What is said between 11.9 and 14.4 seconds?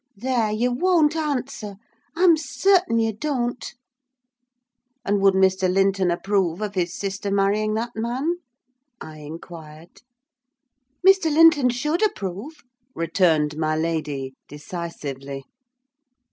approve," returned my lady,